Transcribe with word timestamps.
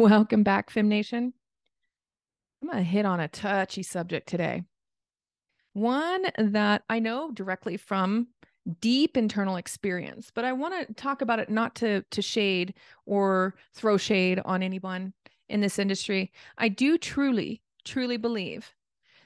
Welcome 0.00 0.44
back, 0.44 0.70
Fem 0.70 0.88
Nation. 0.88 1.34
I'm 2.62 2.68
going 2.70 2.82
to 2.82 2.90
hit 2.90 3.04
on 3.04 3.20
a 3.20 3.28
touchy 3.28 3.82
subject 3.82 4.26
today. 4.26 4.62
One 5.74 6.24
that 6.38 6.84
I 6.88 7.00
know 7.00 7.30
directly 7.32 7.76
from 7.76 8.28
deep 8.80 9.18
internal 9.18 9.56
experience, 9.56 10.32
but 10.34 10.46
I 10.46 10.54
want 10.54 10.88
to 10.88 10.94
talk 10.94 11.20
about 11.20 11.38
it 11.38 11.50
not 11.50 11.74
to 11.76 12.02
to 12.12 12.22
shade 12.22 12.72
or 13.04 13.56
throw 13.74 13.98
shade 13.98 14.40
on 14.46 14.62
anyone 14.62 15.12
in 15.50 15.60
this 15.60 15.78
industry. 15.78 16.32
I 16.56 16.70
do 16.70 16.96
truly 16.96 17.60
truly 17.84 18.16
believe 18.16 18.72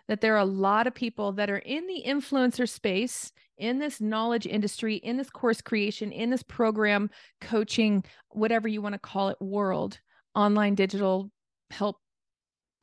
that 0.09 0.23
there 0.23 0.35
are 0.35 0.39
a 0.39 0.45
lot 0.45 0.89
of 0.89 0.95
people 0.95 1.31
that 1.35 1.51
are 1.51 1.59
in 1.59 1.87
the 1.87 2.03
influencer 2.05 2.69
space, 2.69 3.33
in 3.59 3.79
this 3.79 4.01
knowledge 4.01 4.45
industry, 4.45 4.97
in 4.97 5.19
this 5.19 5.31
course 5.31 5.61
creation, 5.61 6.11
in 6.11 6.31
this 6.31 6.43
program 6.43 7.11
coaching, 7.41 8.05
whatever 8.31 8.67
you 8.67 8.83
want 8.83 8.95
to 8.95 8.99
call 8.99 9.29
it, 9.29 9.41
world, 9.41 10.01
online 10.35 10.75
digital 10.75 11.31
help 11.71 11.99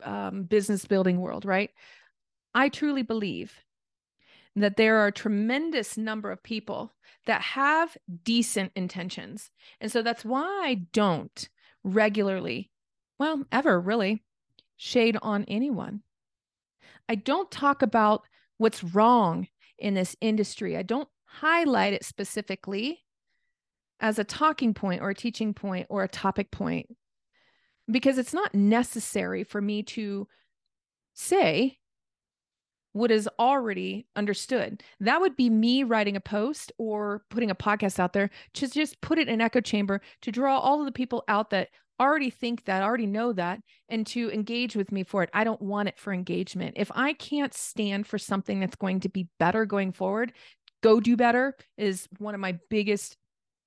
um, 0.02 0.44
business 0.44 0.84
building 0.84 1.20
world, 1.20 1.44
right? 1.44 1.70
I 2.54 2.68
truly 2.68 3.02
believe 3.02 3.62
that 4.56 4.76
there 4.76 4.98
are 4.98 5.06
a 5.06 5.12
tremendous 5.12 5.96
number 5.96 6.30
of 6.30 6.42
people 6.42 6.92
that 7.26 7.40
have 7.40 7.96
decent 8.24 8.72
intentions. 8.74 9.50
And 9.80 9.90
so 9.90 10.02
that's 10.02 10.24
why 10.24 10.44
I 10.64 10.86
don't 10.92 11.48
regularly, 11.84 12.70
well, 13.18 13.44
ever 13.50 13.80
really, 13.80 14.22
shade 14.76 15.16
on 15.22 15.44
anyone. 15.44 16.02
I 17.08 17.14
don't 17.14 17.50
talk 17.50 17.82
about 17.82 18.24
what's 18.58 18.84
wrong 18.84 19.48
in 19.78 19.94
this 19.94 20.16
industry. 20.20 20.76
I 20.76 20.82
don't 20.82 21.08
highlight 21.24 21.94
it 21.94 22.04
specifically 22.04 23.04
as 24.00 24.18
a 24.18 24.24
talking 24.24 24.74
point 24.74 25.00
or 25.00 25.10
a 25.10 25.14
teaching 25.14 25.54
point 25.54 25.86
or 25.88 26.02
a 26.02 26.08
topic 26.08 26.50
point 26.50 26.88
because 27.92 28.18
it's 28.18 28.34
not 28.34 28.54
necessary 28.54 29.44
for 29.44 29.60
me 29.60 29.82
to 29.82 30.26
say 31.14 31.78
what 32.92 33.10
is 33.10 33.28
already 33.38 34.06
understood. 34.16 34.82
That 35.00 35.20
would 35.20 35.36
be 35.36 35.48
me 35.48 35.82
writing 35.82 36.16
a 36.16 36.20
post 36.20 36.72
or 36.78 37.24
putting 37.30 37.50
a 37.50 37.54
podcast 37.54 37.98
out 37.98 38.12
there 38.12 38.30
to 38.54 38.68
just 38.68 39.00
put 39.00 39.18
it 39.18 39.28
in 39.28 39.40
echo 39.40 39.60
chamber 39.60 40.00
to 40.22 40.32
draw 40.32 40.58
all 40.58 40.80
of 40.80 40.86
the 40.86 40.92
people 40.92 41.24
out 41.28 41.50
that 41.50 41.70
already 42.00 42.30
think 42.30 42.64
that, 42.64 42.82
already 42.82 43.06
know 43.06 43.32
that, 43.32 43.60
and 43.88 44.06
to 44.08 44.30
engage 44.30 44.74
with 44.76 44.92
me 44.92 45.04
for 45.04 45.22
it. 45.22 45.30
I 45.32 45.44
don't 45.44 45.62
want 45.62 45.88
it 45.88 45.98
for 45.98 46.12
engagement. 46.12 46.74
If 46.76 46.90
I 46.94 47.12
can't 47.12 47.54
stand 47.54 48.06
for 48.06 48.18
something 48.18 48.60
that's 48.60 48.76
going 48.76 49.00
to 49.00 49.08
be 49.08 49.28
better 49.38 49.64
going 49.64 49.92
forward, 49.92 50.32
go 50.82 51.00
do 51.00 51.16
better 51.16 51.56
is 51.78 52.08
one 52.18 52.34
of 52.34 52.40
my 52.40 52.58
biggest, 52.68 53.16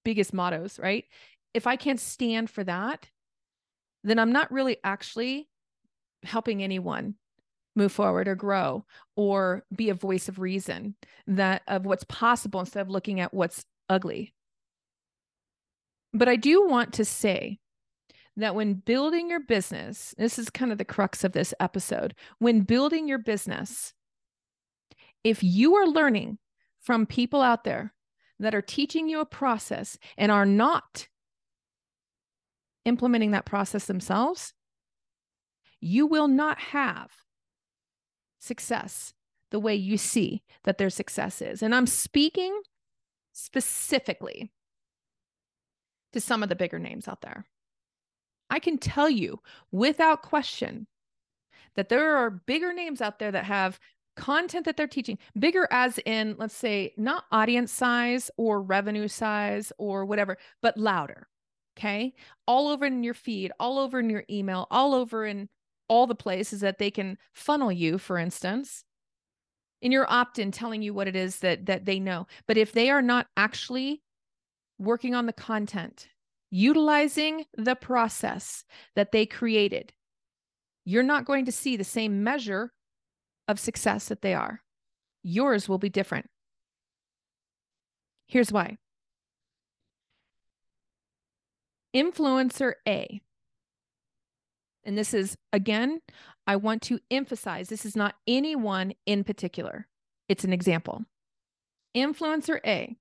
biggest 0.03 0.33
mottos, 0.33 0.77
right? 0.77 1.05
If 1.53 1.65
I 1.65 1.77
can't 1.77 1.99
stand 1.99 2.49
for 2.49 2.63
that, 2.65 3.09
then 4.05 4.19
I'm 4.19 4.31
not 4.31 4.51
really 4.51 4.77
actually 4.83 5.49
helping 6.23 6.63
anyone 6.63 7.15
move 7.75 7.91
forward 7.91 8.27
or 8.27 8.35
grow 8.35 8.85
or 9.15 9.65
be 9.75 9.89
a 9.89 9.95
voice 9.95 10.29
of 10.29 10.39
reason 10.39 10.95
that 11.27 11.63
of 11.67 11.85
what's 11.85 12.05
possible 12.05 12.59
instead 12.59 12.81
of 12.81 12.89
looking 12.89 13.19
at 13.19 13.33
what's 13.33 13.65
ugly. 13.89 14.33
But 16.13 16.29
I 16.29 16.37
do 16.37 16.65
want 16.65 16.93
to 16.93 17.05
say 17.05 17.59
that 18.37 18.55
when 18.55 18.75
building 18.75 19.29
your 19.29 19.41
business, 19.41 20.13
this 20.17 20.39
is 20.39 20.49
kind 20.49 20.71
of 20.71 20.77
the 20.77 20.85
crux 20.85 21.23
of 21.23 21.33
this 21.33 21.53
episode. 21.59 22.15
When 22.39 22.61
building 22.61 23.07
your 23.07 23.17
business, 23.17 23.93
if 25.23 25.43
you 25.43 25.75
are 25.75 25.87
learning 25.87 26.37
from 26.79 27.05
people 27.05 27.41
out 27.41 27.63
there 27.63 27.93
that 28.39 28.53
are 28.53 28.61
teaching 28.61 29.09
you 29.09 29.19
a 29.19 29.25
process 29.25 29.97
and 30.17 30.31
are 30.31 30.45
not 30.45 31.07
implementing 32.85 33.31
that 33.31 33.45
process 33.45 33.85
themselves, 33.85 34.53
you 35.81 36.07
will 36.07 36.27
not 36.27 36.59
have 36.59 37.11
success 38.39 39.13
the 39.51 39.59
way 39.59 39.75
you 39.75 39.97
see 39.97 40.43
that 40.63 40.77
their 40.77 40.89
success 40.89 41.41
is. 41.41 41.61
And 41.61 41.73
I'm 41.73 41.87
speaking 41.87 42.61
specifically 43.33 44.51
to 46.13 46.21
some 46.21 46.43
of 46.43 46.49
the 46.49 46.55
bigger 46.55 46.79
names 46.79 47.07
out 47.07 47.21
there. 47.21 47.45
I 48.49 48.59
can 48.59 48.77
tell 48.77 49.09
you 49.09 49.41
without 49.71 50.21
question 50.21 50.87
that 51.75 51.89
there 51.89 52.15
are 52.15 52.29
bigger 52.29 52.73
names 52.73 53.01
out 53.01 53.19
there 53.19 53.31
that 53.31 53.45
have 53.45 53.79
content 54.15 54.65
that 54.65 54.77
they're 54.77 54.87
teaching, 54.87 55.17
bigger 55.37 55.67
as 55.71 55.99
in, 56.05 56.35
let's 56.37 56.55
say, 56.55 56.93
not 56.95 57.25
audience 57.31 57.71
size 57.71 58.31
or 58.37 58.61
revenue 58.61 59.07
size 59.07 59.73
or 59.77 60.05
whatever, 60.05 60.37
but 60.61 60.77
louder. 60.77 61.27
Okay. 61.77 62.13
All 62.47 62.69
over 62.69 62.85
in 62.85 63.03
your 63.03 63.13
feed, 63.13 63.51
all 63.59 63.77
over 63.79 63.99
in 63.99 64.09
your 64.09 64.23
email, 64.29 64.67
all 64.71 64.93
over 64.93 65.25
in 65.25 65.49
all 65.87 66.07
the 66.07 66.15
places 66.15 66.61
that 66.61 66.77
they 66.77 66.89
can 66.89 67.17
funnel 67.33 67.71
you, 67.71 67.97
for 67.97 68.17
instance, 68.17 68.85
in 69.81 69.91
your 69.91 70.09
opt-in 70.09 70.51
telling 70.51 70.81
you 70.81 70.93
what 70.93 71.07
it 71.07 71.15
is 71.15 71.39
that 71.39 71.65
that 71.65 71.85
they 71.85 71.99
know. 71.99 72.27
But 72.47 72.57
if 72.57 72.71
they 72.71 72.89
are 72.89 73.01
not 73.01 73.27
actually 73.35 74.01
working 74.79 75.13
on 75.15 75.25
the 75.25 75.33
content, 75.33 76.07
utilizing 76.49 77.45
the 77.57 77.75
process 77.75 78.63
that 78.95 79.11
they 79.11 79.25
created, 79.25 79.93
you're 80.85 81.03
not 81.03 81.25
going 81.25 81.45
to 81.45 81.51
see 81.51 81.75
the 81.75 81.83
same 81.83 82.23
measure 82.23 82.71
of 83.47 83.59
success 83.59 84.07
that 84.07 84.21
they 84.21 84.33
are. 84.33 84.61
Yours 85.23 85.67
will 85.67 85.77
be 85.77 85.89
different. 85.89 86.27
Here's 88.27 88.51
why. 88.51 88.77
Influencer 91.95 92.73
A 92.87 93.21
and 94.85 94.97
this 94.97 95.13
is, 95.13 95.35
again, 95.51 96.01
I 96.45 96.55
want 96.55 96.83
to 96.83 96.99
emphasize 97.09 97.67
this 97.67 97.85
is 97.85 97.95
not 97.95 98.15
anyone 98.27 98.93
in 99.05 99.23
particular, 99.23 99.87
it's 100.29 100.43
an 100.43 100.53
example. 100.53 101.03
Influencer 101.95 102.59
A 102.65 102.95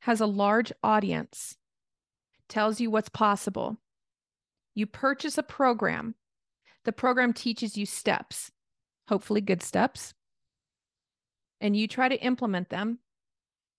has 0.00 0.20
a 0.20 0.26
large 0.26 0.72
audience, 0.82 1.56
tells 2.48 2.80
you 2.80 2.90
what's 2.90 3.08
possible. 3.08 3.78
You 4.74 4.86
purchase 4.86 5.38
a 5.38 5.42
program, 5.42 6.14
the 6.84 6.92
program 6.92 7.32
teaches 7.32 7.76
you 7.76 7.86
steps, 7.86 8.50
hopefully 9.08 9.40
good 9.40 9.62
steps, 9.62 10.14
and 11.60 11.76
you 11.76 11.86
try 11.86 12.08
to 12.08 12.24
implement 12.24 12.70
them, 12.70 12.98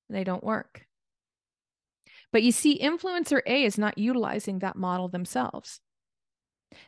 they 0.09 0.23
don't 0.23 0.43
work. 0.43 0.85
But 2.31 2.43
you 2.43 2.51
see, 2.51 2.79
influencer 2.79 3.41
A 3.45 3.63
is 3.63 3.77
not 3.77 3.97
utilizing 3.97 4.59
that 4.59 4.75
model 4.75 5.07
themselves. 5.07 5.81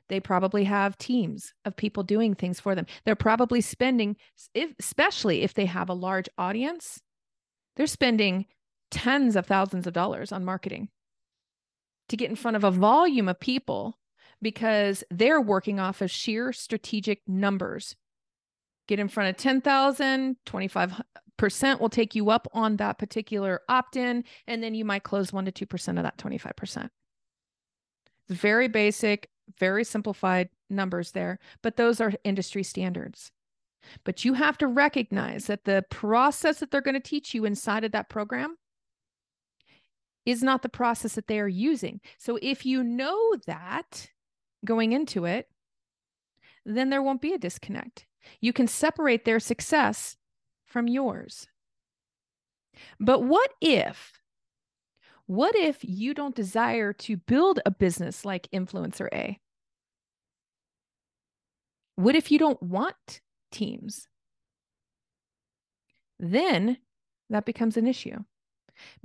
They 0.09 0.19
probably 0.19 0.65
have 0.65 0.97
teams 0.97 1.53
of 1.65 1.75
people 1.75 2.03
doing 2.03 2.35
things 2.35 2.59
for 2.59 2.75
them. 2.75 2.85
They're 3.03 3.15
probably 3.15 3.61
spending, 3.61 4.15
if, 4.53 4.73
especially 4.79 5.41
if 5.41 5.53
they 5.53 5.65
have 5.65 5.89
a 5.89 5.93
large 5.93 6.29
audience, 6.37 7.01
they're 7.75 7.87
spending 7.87 8.45
tens 8.91 9.35
of 9.35 9.47
thousands 9.47 9.87
of 9.87 9.93
dollars 9.93 10.31
on 10.31 10.45
marketing 10.45 10.89
to 12.09 12.17
get 12.17 12.29
in 12.29 12.35
front 12.35 12.57
of 12.57 12.63
a 12.63 12.71
volume 12.71 13.29
of 13.29 13.39
people 13.39 13.97
because 14.41 15.03
they're 15.09 15.41
working 15.41 15.79
off 15.79 16.01
of 16.01 16.11
sheer 16.11 16.51
strategic 16.51 17.21
numbers. 17.27 17.95
Get 18.87 18.99
in 18.99 19.07
front 19.07 19.29
of 19.29 19.37
10,000, 19.37 20.35
25% 20.45 21.01
will 21.79 21.89
take 21.89 22.15
you 22.15 22.29
up 22.29 22.47
on 22.53 22.77
that 22.77 22.97
particular 22.97 23.61
opt 23.69 23.95
in, 23.95 24.23
and 24.47 24.61
then 24.63 24.73
you 24.73 24.85
might 24.85 25.03
close 25.03 25.31
1% 25.31 25.53
to 25.53 25.65
2% 25.65 25.97
of 25.97 26.03
that 26.03 26.17
25%. 26.17 26.89
It's 28.29 28.39
very 28.39 28.67
basic 28.67 29.29
very 29.59 29.83
simplified 29.83 30.49
numbers 30.69 31.11
there, 31.11 31.39
but 31.61 31.77
those 31.77 32.01
are 32.01 32.13
industry 32.23 32.63
standards. 32.63 33.31
But 34.03 34.23
you 34.23 34.33
have 34.33 34.57
to 34.59 34.67
recognize 34.67 35.47
that 35.47 35.65
the 35.65 35.83
process 35.89 36.59
that 36.59 36.71
they're 36.71 36.81
going 36.81 36.93
to 36.93 36.99
teach 36.99 37.33
you 37.33 37.45
inside 37.45 37.83
of 37.83 37.91
that 37.93 38.09
program 38.09 38.57
is 40.25 40.43
not 40.43 40.61
the 40.61 40.69
process 40.69 41.15
that 41.15 41.27
they 41.27 41.39
are 41.39 41.47
using. 41.47 41.99
So 42.17 42.37
if 42.41 42.65
you 42.65 42.83
know 42.83 43.35
that 43.47 44.09
going 44.63 44.91
into 44.91 45.25
it, 45.25 45.47
then 46.63 46.91
there 46.91 47.01
won't 47.01 47.21
be 47.21 47.33
a 47.33 47.39
disconnect. 47.39 48.05
You 48.39 48.53
can 48.53 48.67
separate 48.67 49.25
their 49.25 49.39
success 49.39 50.15
from 50.71 50.87
yours. 50.87 51.47
But 52.99 53.23
what 53.23 53.51
if 53.61 54.13
what 55.27 55.55
if 55.55 55.77
you 55.81 56.13
don't 56.13 56.35
desire 56.35 56.91
to 56.91 57.15
build 57.15 57.61
a 57.65 57.71
business 57.71 58.25
like 58.25 58.49
Influencer 58.51 59.07
A? 59.13 59.39
What 61.95 62.15
if 62.15 62.31
you 62.31 62.37
don't 62.37 62.61
want 62.61 63.21
teams? 63.49 64.07
Then 66.19 66.79
that 67.29 67.45
becomes 67.45 67.77
an 67.77 67.87
issue 67.87 68.17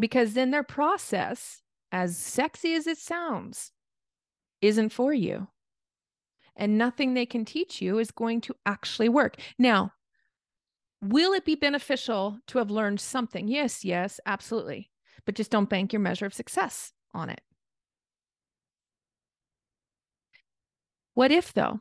because 0.00 0.34
then 0.34 0.50
their 0.50 0.64
process, 0.64 1.62
as 1.92 2.18
sexy 2.18 2.74
as 2.74 2.88
it 2.88 2.98
sounds, 2.98 3.70
isn't 4.60 4.90
for 4.90 5.12
you. 5.12 5.46
And 6.56 6.76
nothing 6.76 7.14
they 7.14 7.26
can 7.26 7.44
teach 7.44 7.80
you 7.80 7.98
is 7.98 8.10
going 8.10 8.40
to 8.42 8.56
actually 8.66 9.10
work. 9.10 9.36
Now, 9.58 9.92
will 11.12 11.32
it 11.32 11.44
be 11.44 11.54
beneficial 11.54 12.38
to 12.48 12.58
have 12.58 12.70
learned 12.70 13.00
something? 13.00 13.48
Yes, 13.48 13.84
yes, 13.84 14.20
absolutely 14.26 14.90
but 15.26 15.34
just 15.34 15.50
don't 15.50 15.68
bank 15.68 15.92
your 15.92 16.00
measure 16.00 16.24
of 16.24 16.32
success 16.32 16.92
on 17.12 17.28
it. 17.28 17.40
What 21.14 21.32
if, 21.32 21.52
though, 21.52 21.80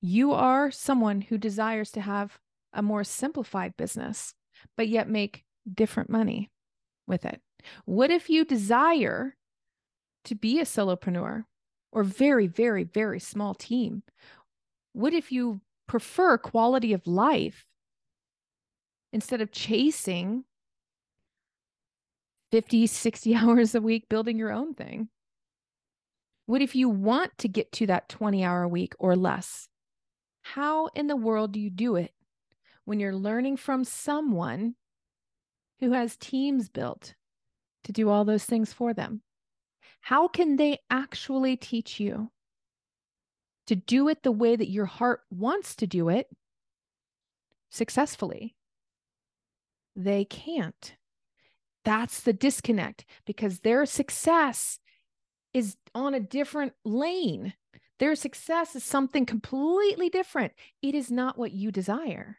you 0.00 0.32
are 0.32 0.70
someone 0.70 1.22
who 1.22 1.38
desires 1.38 1.90
to 1.92 2.00
have 2.00 2.38
a 2.72 2.82
more 2.82 3.04
simplified 3.04 3.76
business, 3.76 4.34
but 4.76 4.88
yet 4.88 5.08
make 5.08 5.44
different 5.72 6.10
money 6.10 6.50
with 7.06 7.24
it? 7.24 7.40
What 7.84 8.10
if 8.10 8.28
you 8.28 8.44
desire 8.44 9.36
to 10.24 10.34
be 10.34 10.60
a 10.60 10.64
solopreneur 10.64 11.44
or 11.92 12.02
very, 12.04 12.46
very, 12.46 12.84
very 12.84 13.20
small 13.20 13.54
team? 13.54 14.02
What 14.92 15.14
if 15.14 15.30
you 15.30 15.60
prefer 15.86 16.36
quality 16.36 16.92
of 16.92 17.06
life 17.06 17.64
instead 19.12 19.40
of 19.40 19.52
chasing 19.52 20.44
50, 22.50 22.86
60 22.86 23.34
hours 23.36 23.74
a 23.74 23.80
week 23.80 24.08
building 24.08 24.38
your 24.38 24.52
own 24.52 24.74
thing? 24.74 25.08
What 26.46 26.62
if 26.62 26.74
you 26.74 26.88
want 26.88 27.30
to 27.38 27.48
get 27.48 27.70
to 27.72 27.86
that 27.86 28.08
20 28.08 28.44
hour 28.44 28.66
week 28.66 28.94
or 28.98 29.14
less? 29.14 29.68
How 30.42 30.86
in 30.88 31.06
the 31.06 31.16
world 31.16 31.52
do 31.52 31.60
you 31.60 31.70
do 31.70 31.96
it 31.96 32.12
when 32.84 32.98
you're 32.98 33.14
learning 33.14 33.56
from 33.56 33.84
someone 33.84 34.74
who 35.78 35.92
has 35.92 36.16
teams 36.16 36.68
built 36.68 37.14
to 37.84 37.92
do 37.92 38.08
all 38.08 38.24
those 38.24 38.44
things 38.44 38.72
for 38.72 38.92
them? 38.92 39.22
How 40.00 40.28
can 40.28 40.56
they 40.56 40.78
actually 40.90 41.56
teach 41.56 42.00
you 42.00 42.30
to 43.66 43.76
do 43.76 44.08
it 44.08 44.22
the 44.22 44.32
way 44.32 44.56
that 44.56 44.70
your 44.70 44.86
heart 44.86 45.20
wants 45.30 45.76
to 45.76 45.86
do 45.86 46.08
it 46.08 46.26
successfully? 47.70 48.56
They 49.96 50.24
can't. 50.24 50.94
That's 51.84 52.20
the 52.20 52.32
disconnect 52.32 53.04
because 53.26 53.60
their 53.60 53.86
success 53.86 54.78
is 55.52 55.76
on 55.94 56.14
a 56.14 56.20
different 56.20 56.74
lane. 56.84 57.54
Their 57.98 58.14
success 58.14 58.74
is 58.76 58.84
something 58.84 59.26
completely 59.26 60.08
different. 60.08 60.52
It 60.82 60.94
is 60.94 61.10
not 61.10 61.38
what 61.38 61.52
you 61.52 61.70
desire. 61.70 62.38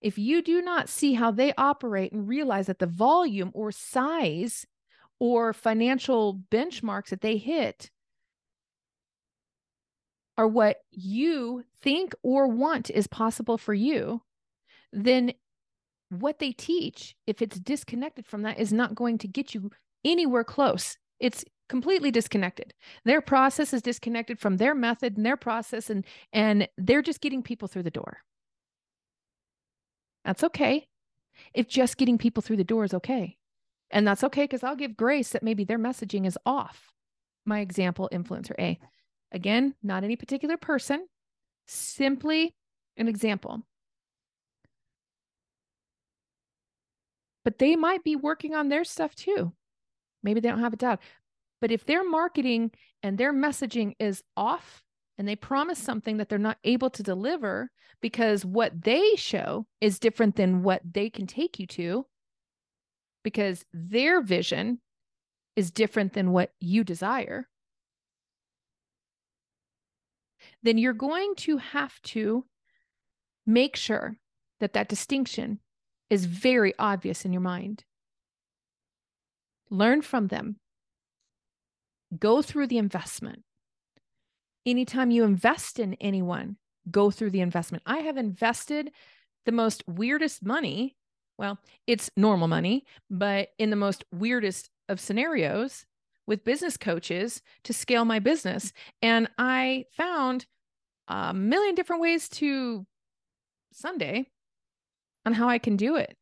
If 0.00 0.18
you 0.18 0.42
do 0.42 0.60
not 0.60 0.88
see 0.88 1.14
how 1.14 1.30
they 1.30 1.52
operate 1.56 2.12
and 2.12 2.26
realize 2.26 2.66
that 2.66 2.78
the 2.78 2.86
volume 2.86 3.50
or 3.54 3.70
size 3.70 4.66
or 5.20 5.52
financial 5.52 6.40
benchmarks 6.50 7.10
that 7.10 7.20
they 7.20 7.36
hit 7.36 7.90
are 10.36 10.48
what 10.48 10.78
you 10.90 11.62
think 11.80 12.14
or 12.22 12.48
want 12.48 12.90
is 12.90 13.06
possible 13.06 13.58
for 13.58 13.74
you, 13.74 14.22
then 14.92 15.32
what 16.12 16.38
they 16.38 16.52
teach, 16.52 17.16
if 17.26 17.40
it's 17.42 17.58
disconnected 17.58 18.26
from 18.26 18.42
that, 18.42 18.58
is 18.58 18.72
not 18.72 18.94
going 18.94 19.18
to 19.18 19.28
get 19.28 19.54
you 19.54 19.70
anywhere 20.04 20.44
close. 20.44 20.96
It's 21.20 21.44
completely 21.68 22.10
disconnected. 22.10 22.74
Their 23.04 23.20
process 23.20 23.72
is 23.72 23.82
disconnected 23.82 24.38
from 24.38 24.56
their 24.56 24.74
method 24.74 25.16
and 25.16 25.24
their 25.24 25.36
process, 25.36 25.88
and 25.88 26.04
and 26.32 26.68
they're 26.76 27.02
just 27.02 27.20
getting 27.20 27.42
people 27.42 27.68
through 27.68 27.84
the 27.84 27.90
door. 27.90 28.18
That's 30.24 30.44
okay. 30.44 30.86
If 31.54 31.68
just 31.68 31.96
getting 31.96 32.18
people 32.18 32.42
through 32.42 32.58
the 32.58 32.64
door 32.64 32.84
is 32.84 32.94
okay. 32.94 33.36
And 33.90 34.06
that's 34.06 34.24
okay 34.24 34.44
because 34.44 34.62
I'll 34.62 34.76
give 34.76 34.96
grace 34.96 35.30
that 35.30 35.42
maybe 35.42 35.64
their 35.64 35.78
messaging 35.78 36.26
is 36.26 36.38
off. 36.46 36.92
My 37.44 37.60
example, 37.60 38.08
influencer 38.12 38.54
A. 38.58 38.78
Again, 39.32 39.74
not 39.82 40.04
any 40.04 40.16
particular 40.16 40.56
person, 40.56 41.06
simply 41.66 42.54
an 42.96 43.08
example. 43.08 43.62
But 47.44 47.58
they 47.58 47.76
might 47.76 48.04
be 48.04 48.16
working 48.16 48.54
on 48.54 48.68
their 48.68 48.84
stuff 48.84 49.14
too. 49.14 49.52
Maybe 50.22 50.40
they 50.40 50.48
don't 50.48 50.60
have 50.60 50.72
it 50.72 50.78
down. 50.78 50.98
But 51.60 51.72
if 51.72 51.84
their 51.84 52.08
marketing 52.08 52.72
and 53.02 53.18
their 53.18 53.32
messaging 53.32 53.94
is 53.98 54.22
off 54.36 54.82
and 55.18 55.26
they 55.26 55.36
promise 55.36 55.78
something 55.78 56.16
that 56.16 56.28
they're 56.28 56.38
not 56.38 56.58
able 56.64 56.90
to 56.90 57.02
deliver 57.02 57.70
because 58.00 58.44
what 58.44 58.82
they 58.82 59.14
show 59.16 59.66
is 59.80 59.98
different 59.98 60.36
than 60.36 60.62
what 60.62 60.82
they 60.84 61.08
can 61.10 61.26
take 61.26 61.58
you 61.58 61.66
to, 61.68 62.06
because 63.22 63.64
their 63.72 64.20
vision 64.20 64.80
is 65.54 65.70
different 65.70 66.12
than 66.12 66.32
what 66.32 66.50
you 66.60 66.82
desire, 66.82 67.48
then 70.62 70.78
you're 70.78 70.92
going 70.92 71.34
to 71.36 71.58
have 71.58 72.00
to 72.02 72.44
make 73.46 73.76
sure 73.76 74.16
that 74.60 74.72
that 74.72 74.88
distinction 74.88 75.60
is 76.12 76.26
very 76.26 76.74
obvious 76.78 77.24
in 77.24 77.32
your 77.32 77.40
mind. 77.40 77.84
Learn 79.70 80.02
from 80.02 80.26
them. 80.26 80.56
Go 82.18 82.42
through 82.42 82.66
the 82.66 82.76
investment. 82.76 83.44
Anytime 84.66 85.10
you 85.10 85.24
invest 85.24 85.78
in 85.78 85.94
anyone, 86.02 86.58
go 86.90 87.10
through 87.10 87.30
the 87.30 87.40
investment. 87.40 87.82
I 87.86 88.00
have 88.00 88.18
invested 88.18 88.92
the 89.46 89.52
most 89.52 89.82
weirdest 89.88 90.44
money. 90.44 90.96
Well, 91.38 91.58
it's 91.86 92.10
normal 92.14 92.46
money, 92.46 92.84
but 93.08 93.48
in 93.58 93.70
the 93.70 93.76
most 93.76 94.04
weirdest 94.12 94.68
of 94.90 95.00
scenarios 95.00 95.86
with 96.26 96.44
business 96.44 96.76
coaches 96.76 97.40
to 97.64 97.72
scale 97.72 98.04
my 98.04 98.18
business. 98.18 98.74
And 99.00 99.30
I 99.38 99.86
found 99.96 100.44
a 101.08 101.32
million 101.32 101.74
different 101.74 102.02
ways 102.02 102.28
to 102.28 102.86
Sunday 103.72 104.26
on 105.24 105.32
how 105.32 105.48
I 105.48 105.58
can 105.58 105.76
do 105.76 105.96
it. 105.96 106.16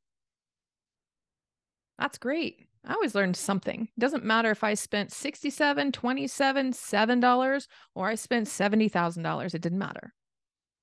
That's 1.99 2.19
great. 2.19 2.67
I 2.87 2.95
always 2.95 3.15
learned 3.15 3.37
something. 3.37 3.83
It 3.83 4.01
doesn't 4.01 4.25
matter 4.25 4.51
if 4.51 4.65
I 4.65 4.75
spent 4.75 5.13
67, 5.13 5.93
27, 5.93 6.73
$7 6.73 7.67
or 7.95 8.09
I 8.09 8.15
spent 8.15 8.47
$70,000. 8.47 9.55
It 9.55 9.61
didn't 9.61 9.79
matter. 9.79 10.15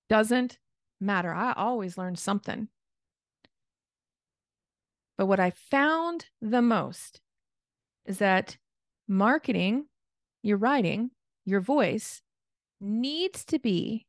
Doesn't 0.09 0.59
matter. 1.01 1.33
I 1.33 1.53
always 1.53 1.97
learned 1.97 2.19
something. 2.19 2.67
But 5.17 5.25
what 5.25 5.39
I 5.39 5.49
found 5.49 6.27
the 6.41 6.61
most 6.61 7.21
is 8.05 8.19
that 8.19 8.57
marketing, 9.07 9.85
your 10.43 10.57
writing, 10.57 11.09
your 11.45 11.61
voice 11.61 12.21
needs 12.79 13.43
to 13.45 13.57
be 13.57 14.05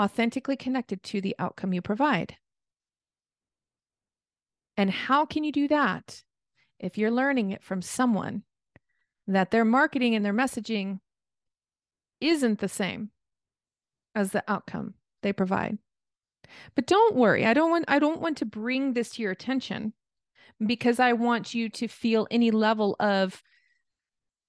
authentically 0.00 0.56
connected 0.56 1.02
to 1.04 1.20
the 1.20 1.36
outcome 1.38 1.72
you 1.72 1.80
provide. 1.80 2.36
And 4.76 4.90
how 4.90 5.24
can 5.24 5.44
you 5.44 5.52
do 5.52 5.68
that 5.68 6.22
if 6.78 6.98
you're 6.98 7.10
learning 7.10 7.50
it 7.50 7.62
from 7.62 7.80
someone 7.82 8.42
that 9.26 9.50
their 9.50 9.64
marketing 9.64 10.14
and 10.14 10.24
their 10.24 10.34
messaging 10.34 11.00
isn't 12.20 12.60
the 12.60 12.68
same 12.68 13.10
as 14.14 14.32
the 14.32 14.44
outcome 14.48 14.94
they 15.22 15.32
provide? 15.32 15.78
But 16.74 16.86
don't 16.86 17.16
worry, 17.16 17.44
I 17.44 17.54
don't 17.54 17.70
want 17.70 17.86
I 17.88 17.98
don't 17.98 18.20
want 18.20 18.38
to 18.38 18.46
bring 18.46 18.92
this 18.92 19.10
to 19.10 19.22
your 19.22 19.32
attention 19.32 19.92
because 20.64 21.00
I 21.00 21.12
want 21.12 21.54
you 21.54 21.68
to 21.70 21.88
feel 21.88 22.26
any 22.30 22.50
level 22.50 22.96
of 23.00 23.42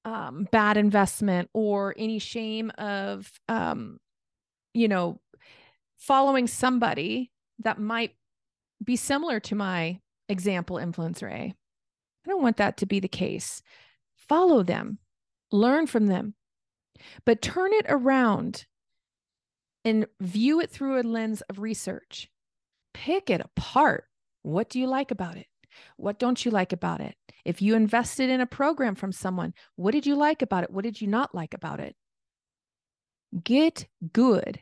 um, 0.05 0.47
bad 0.51 0.77
investment 0.77 1.49
or 1.53 1.93
any 1.97 2.19
shame 2.19 2.71
of 2.77 3.29
um, 3.49 3.99
you 4.73 4.87
know 4.87 5.19
following 5.97 6.47
somebody 6.47 7.31
that 7.59 7.79
might 7.79 8.13
be 8.83 8.95
similar 8.95 9.39
to 9.39 9.55
my 9.55 9.99
example 10.29 10.77
influencer 10.77 11.31
A. 11.31 11.53
I 12.27 12.29
don't 12.29 12.41
want 12.41 12.57
that 12.57 12.77
to 12.77 12.85
be 12.85 12.99
the 12.99 13.07
case. 13.07 13.61
Follow 14.15 14.63
them, 14.63 14.99
learn 15.51 15.87
from 15.87 16.07
them, 16.07 16.35
but 17.25 17.41
turn 17.41 17.71
it 17.73 17.85
around 17.87 18.65
and 19.85 20.05
view 20.19 20.59
it 20.59 20.69
through 20.69 20.99
a 20.99 21.03
lens 21.03 21.41
of 21.49 21.59
research. 21.59 22.29
Pick 22.93 23.29
it 23.29 23.41
apart. 23.41 24.05
What 24.41 24.69
do 24.69 24.79
you 24.79 24.87
like 24.87 25.11
about 25.11 25.37
it? 25.37 25.47
What 25.95 26.19
don't 26.19 26.43
you 26.43 26.51
like 26.51 26.73
about 26.73 27.01
it? 27.01 27.15
If 27.45 27.61
you 27.61 27.75
invested 27.75 28.29
in 28.29 28.41
a 28.41 28.45
program 28.45 28.95
from 28.95 29.11
someone, 29.11 29.53
what 29.75 29.91
did 29.91 30.05
you 30.05 30.15
like 30.15 30.41
about 30.41 30.63
it? 30.63 30.71
What 30.71 30.83
did 30.83 30.99
you 30.99 31.07
not 31.07 31.33
like 31.33 31.53
about 31.53 31.79
it? 31.79 31.95
Get 33.43 33.87
good 34.11 34.59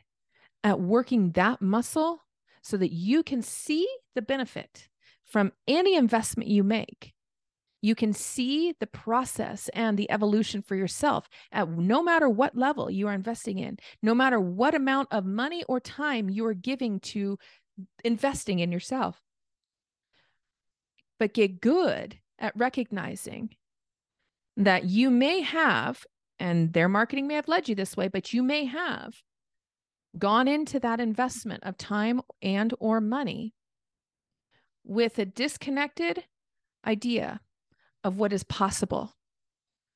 at 0.62 0.80
working 0.80 1.32
that 1.32 1.62
muscle 1.62 2.22
so 2.62 2.76
that 2.76 2.92
you 2.92 3.22
can 3.22 3.42
see 3.42 3.88
the 4.14 4.22
benefit 4.22 4.88
from 5.26 5.52
any 5.66 5.96
investment 5.96 6.48
you 6.48 6.64
make. 6.64 7.12
You 7.82 7.94
can 7.94 8.12
see 8.12 8.74
the 8.80 8.86
process 8.86 9.68
and 9.74 9.98
the 9.98 10.10
evolution 10.10 10.62
for 10.62 10.74
yourself 10.74 11.28
at 11.52 11.68
no 11.68 12.02
matter 12.02 12.28
what 12.28 12.56
level 12.56 12.90
you 12.90 13.06
are 13.08 13.12
investing 13.12 13.58
in, 13.58 13.78
no 14.02 14.14
matter 14.14 14.40
what 14.40 14.74
amount 14.74 15.08
of 15.12 15.24
money 15.24 15.62
or 15.68 15.78
time 15.78 16.30
you 16.30 16.46
are 16.46 16.54
giving 16.54 17.00
to 17.00 17.38
investing 18.02 18.60
in 18.60 18.72
yourself. 18.72 19.20
But 21.18 21.34
get 21.34 21.60
good 21.60 22.18
at 22.38 22.56
recognizing 22.56 23.50
that 24.56 24.84
you 24.84 25.10
may 25.10 25.42
have, 25.42 26.04
and 26.38 26.72
their 26.72 26.88
marketing 26.88 27.26
may 27.26 27.34
have 27.34 27.48
led 27.48 27.68
you 27.68 27.74
this 27.74 27.96
way, 27.96 28.08
but 28.08 28.32
you 28.32 28.42
may 28.42 28.64
have 28.64 29.14
gone 30.18 30.48
into 30.48 30.80
that 30.80 30.98
investment 30.98 31.62
of 31.64 31.76
time 31.76 32.22
and 32.40 32.72
or 32.78 33.00
money 33.00 33.54
with 34.86 35.18
a 35.18 35.24
disconnected 35.26 36.24
idea 36.86 37.40
of 38.04 38.18
what 38.18 38.32
is 38.32 38.44
possible. 38.44 39.16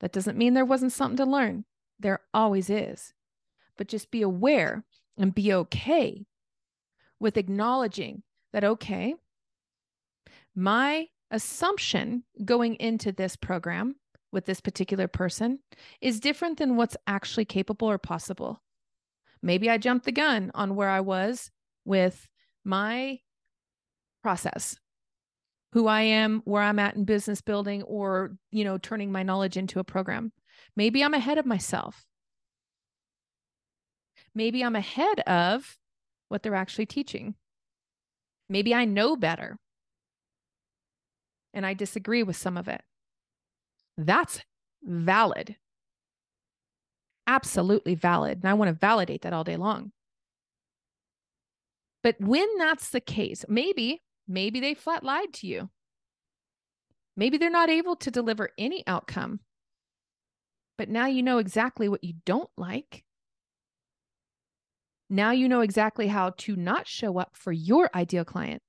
That 0.01 0.11
doesn't 0.11 0.37
mean 0.37 0.53
there 0.53 0.65
wasn't 0.65 0.91
something 0.91 1.17
to 1.17 1.25
learn. 1.25 1.65
There 1.99 2.19
always 2.33 2.69
is. 2.69 3.13
But 3.77 3.87
just 3.87 4.11
be 4.11 4.21
aware 4.21 4.83
and 5.17 5.33
be 5.33 5.53
okay 5.53 6.25
with 7.19 7.37
acknowledging 7.37 8.23
that, 8.51 8.63
okay, 8.63 9.15
my 10.53 11.07
assumption 11.29 12.23
going 12.43 12.75
into 12.75 13.11
this 13.11 13.35
program 13.35 13.95
with 14.31 14.45
this 14.45 14.59
particular 14.59 15.07
person 15.07 15.59
is 16.01 16.19
different 16.19 16.57
than 16.57 16.75
what's 16.75 16.97
actually 17.07 17.45
capable 17.45 17.89
or 17.89 17.97
possible. 17.97 18.61
Maybe 19.41 19.69
I 19.69 19.77
jumped 19.77 20.05
the 20.05 20.11
gun 20.11 20.51
on 20.53 20.75
where 20.75 20.89
I 20.89 20.99
was 20.99 21.51
with 21.85 22.27
my 22.63 23.19
process, 24.21 24.77
who 25.73 25.87
I 25.87 26.01
am, 26.01 26.41
where 26.45 26.63
I'm 26.63 26.79
at 26.79 26.95
in 26.95 27.05
business 27.05 27.41
building, 27.41 27.83
or, 27.83 28.35
you 28.51 28.63
know, 28.63 28.77
turning 28.77 29.11
my 29.11 29.23
knowledge 29.23 29.57
into 29.57 29.79
a 29.79 29.83
program. 29.83 30.31
Maybe 30.75 31.03
I'm 31.03 31.13
ahead 31.13 31.37
of 31.37 31.45
myself. 31.45 32.05
Maybe 34.33 34.63
I'm 34.63 34.75
ahead 34.75 35.19
of 35.21 35.77
what 36.29 36.43
they're 36.43 36.55
actually 36.55 36.85
teaching. 36.85 37.35
Maybe 38.49 38.73
I 38.73 38.85
know 38.85 39.15
better 39.15 39.57
and 41.53 41.65
I 41.65 41.73
disagree 41.73 42.23
with 42.23 42.37
some 42.37 42.57
of 42.57 42.67
it. 42.67 42.81
That's 43.97 44.41
valid. 44.83 45.57
Absolutely 47.27 47.95
valid. 47.95 48.39
And 48.41 48.49
I 48.49 48.53
want 48.53 48.69
to 48.69 48.73
validate 48.73 49.21
that 49.23 49.33
all 49.33 49.43
day 49.43 49.57
long. 49.57 49.91
But 52.03 52.15
when 52.19 52.47
that's 52.57 52.89
the 52.89 53.01
case, 53.01 53.45
maybe, 53.47 54.01
maybe 54.27 54.59
they 54.59 54.73
flat 54.73 55.03
lied 55.03 55.33
to 55.33 55.47
you. 55.47 55.69
Maybe 57.15 57.37
they're 57.37 57.49
not 57.49 57.69
able 57.69 57.95
to 57.97 58.11
deliver 58.11 58.49
any 58.57 58.83
outcome. 58.87 59.39
But 60.77 60.89
now 60.89 61.05
you 61.05 61.21
know 61.21 61.37
exactly 61.37 61.89
what 61.89 62.03
you 62.03 62.13
don't 62.25 62.49
like. 62.57 63.03
Now 65.09 65.31
you 65.31 65.49
know 65.49 65.61
exactly 65.61 66.07
how 66.07 66.31
to 66.37 66.55
not 66.55 66.87
show 66.87 67.19
up 67.19 67.35
for 67.35 67.51
your 67.51 67.89
ideal 67.93 68.23
client. 68.23 68.61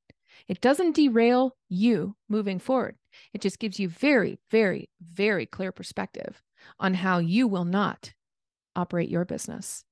It 0.49 0.61
doesn't 0.61 0.97
derail 0.97 1.57
you 1.69 2.17
moving 2.29 2.59
forward. 2.59 2.97
It 3.33 3.41
just 3.41 3.59
gives 3.59 3.79
you 3.79 3.89
very, 3.89 4.39
very, 4.51 4.91
very 5.01 5.47
clear 5.47 5.73
perspective 5.73 6.43
on 6.81 6.95
how 6.95 7.19
you 7.19 7.47
will 7.47 7.65
not 7.65 8.13
operate 8.75 9.09
your 9.09 9.25
business. 9.25 9.85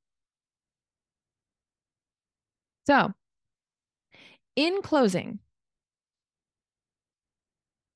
So, 2.87 3.13
in 4.57 4.83
closing, 4.83 5.39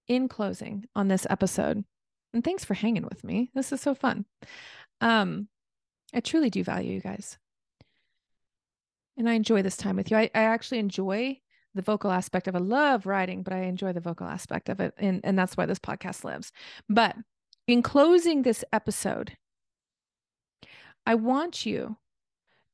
in 0.09 0.29
closing 0.29 0.85
on 0.95 1.09
this 1.09 1.27
episode, 1.31 1.85
and 2.33 2.45
thanks 2.45 2.65
for 2.65 2.75
hanging 2.75 3.05
with 3.05 3.25
me. 3.25 3.51
This 3.55 3.73
is 3.73 3.81
so 3.81 3.95
fun. 3.95 4.27
Um, 5.01 5.49
I 6.13 6.21
truly 6.21 6.51
do 6.51 6.65
value 6.65 6.93
you 6.93 7.01
guys. 7.01 7.39
And 9.17 9.29
I 9.29 9.35
enjoy 9.35 9.63
this 9.63 9.77
time 9.77 9.97
with 9.97 10.11
you. 10.11 10.17
I, 10.17 10.31
I 10.35 10.43
actually 10.43 10.79
enjoy 10.79 11.41
the 11.75 11.83
vocal 11.83 12.11
aspect 12.11 12.49
of 12.49 12.55
it. 12.55 12.59
I 12.59 12.63
love 12.63 13.07
writing, 13.07 13.43
but 13.43 13.53
I 13.53 13.63
enjoy 13.63 13.93
the 13.93 14.01
vocal 14.01 14.27
aspect 14.27 14.69
of 14.69 14.81
it. 14.81 14.95
And, 14.99 15.21
and 15.25 15.39
that's 15.39 15.57
why 15.57 15.67
this 15.67 15.79
podcast 15.79 16.25
lives. 16.25 16.53
But 16.89 17.17
in 17.67 17.83
closing 17.83 18.43
this 18.43 18.65
episode, 18.73 19.37
I 21.07 21.15
want 21.15 21.67
you 21.67 21.97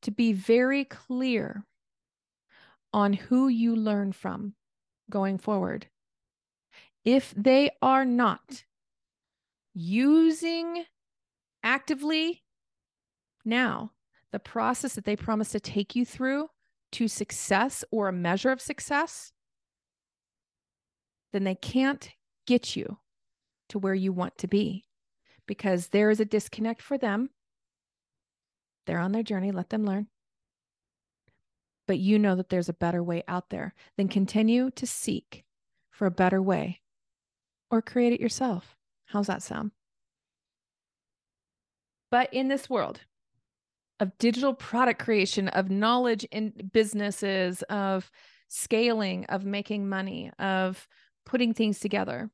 to 0.02 0.10
be 0.10 0.32
very 0.32 0.84
clear 0.84 1.64
on 2.92 3.12
who 3.12 3.48
you 3.48 3.76
learn 3.76 4.12
from 4.12 4.54
going 5.10 5.38
forward. 5.38 5.86
If 7.04 7.32
they 7.36 7.70
are 7.80 8.04
not 8.04 8.64
using 9.74 10.84
actively 11.62 12.42
now 13.44 13.92
the 14.32 14.38
process 14.38 14.94
that 14.94 15.04
they 15.04 15.16
promise 15.16 15.50
to 15.50 15.60
take 15.60 15.96
you 15.96 16.04
through 16.04 16.48
to 16.92 17.08
success 17.08 17.84
or 17.90 18.08
a 18.08 18.12
measure 18.12 18.50
of 18.50 18.60
success, 18.60 19.32
then 21.32 21.44
they 21.44 21.54
can't 21.54 22.10
get 22.46 22.76
you 22.76 22.98
to 23.68 23.78
where 23.78 23.94
you 23.94 24.12
want 24.12 24.36
to 24.38 24.48
be 24.48 24.84
because 25.46 25.88
there 25.88 26.10
is 26.10 26.20
a 26.20 26.24
disconnect 26.24 26.82
for 26.82 26.98
them. 26.98 27.30
They're 28.86 28.98
on 28.98 29.12
their 29.12 29.22
journey, 29.22 29.52
let 29.52 29.70
them 29.70 29.84
learn. 29.84 30.08
But 31.86 31.98
you 31.98 32.18
know 32.18 32.36
that 32.36 32.50
there's 32.50 32.68
a 32.68 32.74
better 32.74 33.02
way 33.02 33.22
out 33.26 33.50
there. 33.50 33.74
Then 33.96 34.08
continue 34.08 34.70
to 34.72 34.86
seek 34.86 35.44
for 35.90 36.06
a 36.06 36.10
better 36.10 36.40
way 36.40 36.79
or 37.70 37.82
create 37.82 38.12
it 38.12 38.20
yourself. 38.20 38.76
How's 39.06 39.26
that 39.26 39.42
sound? 39.42 39.70
But 42.10 42.32
in 42.32 42.48
this 42.48 42.68
world, 42.68 43.00
of 44.00 44.16
digital 44.18 44.54
product 44.54 45.02
creation, 45.02 45.48
of 45.48 45.70
knowledge 45.70 46.24
in 46.24 46.52
businesses, 46.72 47.62
of 47.62 48.10
scaling, 48.48 49.26
of 49.26 49.44
making 49.44 49.88
money, 49.88 50.32
of 50.38 50.88
putting 51.24 51.54
things 51.54 51.78
together. 51.78 52.30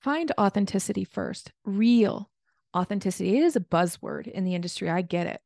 Find 0.00 0.32
authenticity 0.38 1.04
first, 1.04 1.52
real 1.64 2.30
authenticity. 2.74 3.36
It 3.36 3.42
is 3.42 3.56
a 3.56 3.60
buzzword 3.60 4.28
in 4.28 4.44
the 4.44 4.54
industry. 4.54 4.88
I 4.88 5.02
get 5.02 5.26
it. 5.26 5.40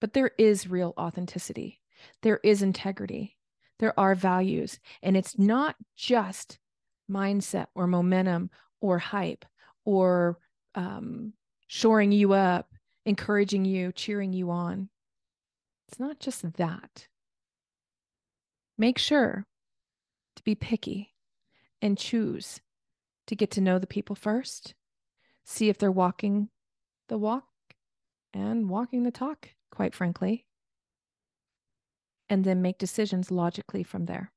But 0.00 0.14
there 0.14 0.32
is 0.38 0.68
real 0.68 0.94
authenticity, 0.98 1.80
there 2.22 2.40
is 2.42 2.62
integrity, 2.62 3.36
there 3.78 3.98
are 3.98 4.14
values. 4.14 4.78
And 5.02 5.16
it's 5.16 5.38
not 5.38 5.76
just 5.96 6.58
mindset 7.10 7.66
or 7.74 7.86
momentum 7.86 8.50
or 8.80 8.98
hype 8.98 9.44
or 9.84 10.38
um, 10.74 11.32
shoring 11.66 12.12
you 12.12 12.32
up 12.32 12.68
encouraging 13.06 13.64
you, 13.64 13.92
cheering 13.92 14.32
you 14.32 14.50
on. 14.50 14.88
It's 15.88 16.00
not 16.00 16.20
just 16.20 16.54
that. 16.54 17.08
Make 18.78 18.98
sure 18.98 19.46
to 20.36 20.42
be 20.42 20.54
picky 20.54 21.14
and 21.80 21.98
choose 21.98 22.60
to 23.26 23.36
get 23.36 23.50
to 23.52 23.60
know 23.60 23.78
the 23.78 23.86
people 23.86 24.16
first, 24.16 24.74
see 25.44 25.68
if 25.68 25.78
they're 25.78 25.92
walking 25.92 26.48
the 27.08 27.18
walk 27.18 27.44
and 28.32 28.68
walking 28.68 29.04
the 29.04 29.10
talk, 29.10 29.50
quite 29.70 29.94
frankly, 29.94 30.46
and 32.28 32.44
then 32.44 32.62
make 32.62 32.78
decisions 32.78 33.30
logically 33.30 33.82
from 33.82 34.06
there. 34.06 34.32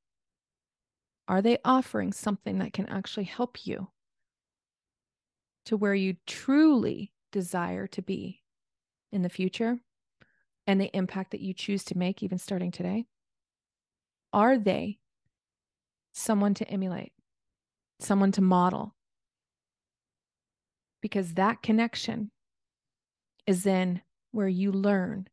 Are 1.27 1.41
they 1.41 1.57
offering 1.65 2.13
something 2.13 2.60
that 2.60 2.74
can 2.74 2.88
actually 2.88 3.25
help 3.25 3.65
you 3.65 3.89
to 5.65 5.75
where 5.75 5.96
you 5.96 6.15
truly 6.25 7.12
desire 7.31 7.88
to 7.88 8.01
be 8.01 8.41
in 9.12 9.22
the 9.24 9.29
future 9.29 9.79
and 10.65 10.79
the 10.79 10.96
impact 10.96 11.31
that 11.31 11.41
you 11.41 11.53
choose 11.53 11.84
to 11.86 11.98
make, 11.98 12.24
even 12.24 12.38
starting 12.38 12.72
today? 12.72 13.05
Are 14.31 14.57
they 14.57 15.00
someone 16.13 16.53
to 16.55 16.69
emulate, 16.69 17.12
someone 18.00 18.31
to 18.34 18.41
model? 18.41 18.96
Because 21.01 21.34
that 21.34 21.62
connection 21.62 22.31
is 23.46 23.63
then 23.63 24.01
where 24.31 24.48
you 24.48 24.72
learn 24.72 25.27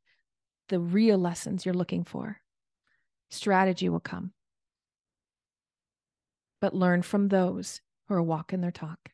the 0.68 0.80
real 0.80 1.18
lessons 1.18 1.64
you're 1.64 1.74
looking 1.74 2.04
for. 2.04 2.40
Strategy 3.30 3.88
will 3.88 4.00
come. 4.00 4.32
But 6.64 6.74
learn 6.74 7.02
from 7.02 7.28
those 7.28 7.82
who 8.08 8.14
are 8.14 8.22
walking 8.22 8.62
their 8.62 8.70
talk. 8.70 9.10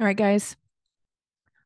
All 0.00 0.06
right, 0.06 0.16
guys, 0.16 0.56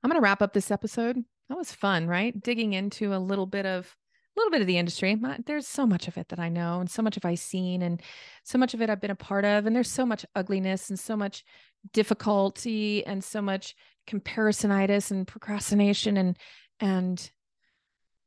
I'm 0.02 0.11
going 0.11 0.21
to 0.21 0.25
wrap 0.25 0.42
up 0.42 0.54
this 0.54 0.73
episode 0.73 1.25
that 1.49 1.57
was 1.57 1.71
fun, 1.71 2.09
right? 2.09 2.35
Digging 2.42 2.73
into 2.73 3.14
a 3.14 3.19
little 3.19 3.47
bit 3.47 3.64
of 3.64 3.97
a 4.37 4.40
little 4.40 4.50
bit 4.50 4.61
of 4.61 4.66
the 4.66 4.76
industry. 4.76 5.16
There's 5.47 5.69
so 5.69 5.87
much 5.87 6.09
of 6.09 6.19
it 6.19 6.30
that 6.30 6.40
I 6.40 6.49
know 6.49 6.80
and 6.80 6.90
so 6.90 7.00
much 7.00 7.16
of 7.16 7.25
I've 7.25 7.38
seen 7.38 7.80
and 7.80 8.02
so 8.42 8.59
much 8.59 8.75
of 8.75 8.83
it 8.83 8.90
I've 8.90 9.00
been 9.00 9.12
a 9.12 9.14
part 9.14 9.45
of 9.45 9.66
and 9.66 9.76
there's 9.76 9.88
so 9.88 10.04
much 10.04 10.26
ugliness 10.35 10.90
and 10.90 10.99
so 10.99 11.16
much 11.16 11.45
difficulty 11.92 13.07
and 13.07 13.23
so 13.23 13.40
much 13.40 13.76
comparisonitis 14.09 15.12
and 15.12 15.28
procrastination 15.28 16.16
and 16.16 16.37
and 16.80 17.30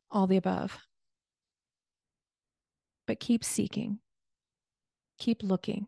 all 0.10 0.26
the 0.26 0.38
above. 0.38 0.78
But 3.08 3.20
keep 3.20 3.44
seeking. 3.44 4.00
Keep 5.20 5.44
looking. 5.44 5.88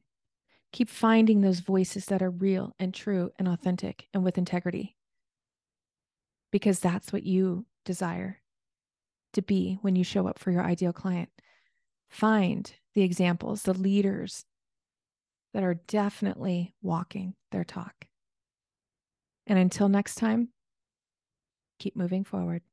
Keep 0.76 0.90
finding 0.90 1.40
those 1.40 1.62
voices 1.62 2.08
that 2.08 2.22
are 2.22 2.30
real 2.30 2.74
and 2.78 2.94
true 2.94 3.32
and 3.40 3.48
authentic 3.48 4.10
and 4.14 4.26
with 4.26 4.38
integrity 4.38 4.98
because 6.52 6.82
that's 6.82 7.14
what 7.14 7.24
you 7.24 7.66
desire 7.86 8.42
to 9.32 9.42
be 9.42 9.80
when 9.84 9.96
you 9.96 10.04
show 10.04 10.28
up 10.28 10.38
for 10.38 10.52
your 10.52 10.66
ideal 10.66 10.92
client. 10.92 11.30
Find 12.10 12.70
the 12.94 13.04
examples, 13.04 13.64
the 13.64 13.74
leaders 13.74 14.44
that 15.54 15.64
are 15.64 15.76
definitely 15.88 16.76
walking 16.82 17.36
their 17.54 17.64
talk. 17.64 18.08
And 19.48 19.58
until 19.58 19.88
next 19.88 20.16
time, 20.16 20.50
keep 21.80 21.96
moving 21.96 22.26
forward. 22.26 22.64